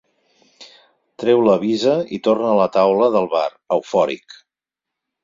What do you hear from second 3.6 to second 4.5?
eufòric.